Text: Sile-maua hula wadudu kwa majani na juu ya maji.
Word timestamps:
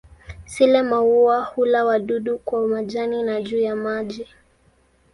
Sile-maua 0.45 1.43
hula 1.43 1.85
wadudu 1.85 2.37
kwa 2.37 2.67
majani 2.67 3.23
na 3.23 3.41
juu 3.41 3.59
ya 3.59 3.75
maji. 3.75 4.27